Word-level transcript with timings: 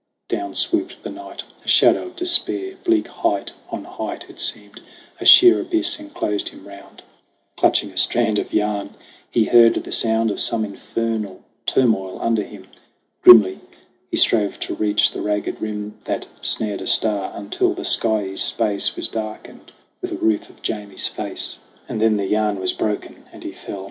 Down 0.29 0.55
swooped 0.55 1.03
the 1.03 1.11
night, 1.11 1.43
A 1.63 1.67
shadow 1.67 2.07
of 2.07 2.15
despair. 2.15 2.75
Bleak 2.83 3.07
height 3.07 3.51
on 3.69 3.83
height, 3.83 4.25
It 4.31 4.39
seemed, 4.39 4.81
a 5.19 5.25
sheer 5.25 5.61
abyss 5.61 5.99
enclosed 5.99 6.49
him 6.49 6.67
round. 6.67 7.03
Clutching 7.55 7.91
a 7.91 7.97
strand 7.97 8.39
of 8.39 8.51
yarn, 8.51 8.95
he 9.29 9.43
heard 9.45 9.75
the 9.75 9.91
sound 9.91 10.31
Of 10.31 10.39
some 10.39 10.65
infernal 10.65 11.41
turmoil 11.67 12.17
under 12.19 12.41
him. 12.41 12.65
Grimly 13.21 13.59
he 14.09 14.17
strove 14.17 14.59
to 14.61 14.73
reach 14.73 15.11
the 15.11 15.21
ragged 15.21 15.61
rim 15.61 15.99
That 16.05 16.25
snared 16.43 16.81
a 16.81 16.87
star, 16.87 17.31
until 17.35 17.75
the 17.75 17.85
skyey 17.85 18.35
space 18.39 18.95
Was 18.95 19.07
darkened 19.07 19.71
with 20.01 20.11
a 20.11 20.17
roof 20.17 20.49
of 20.49 20.63
Jamie's 20.63 21.07
face, 21.09 21.59
56 21.61 21.61
SONG 21.61 21.61
OF 21.61 21.61
HUGH 21.61 21.75
GLASS 21.75 21.87
And 21.89 22.01
then 22.01 22.17
the 22.17 22.27
yarn 22.31 22.59
was 22.59 22.73
broken, 22.73 23.25
and 23.31 23.43
he 23.43 23.51
fell. 23.51 23.79